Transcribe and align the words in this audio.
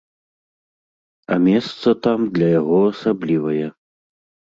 А 1.35 1.37
месца 1.47 1.89
там 2.07 2.19
для 2.35 2.51
яго 2.59 2.83
асаблівае. 2.91 3.65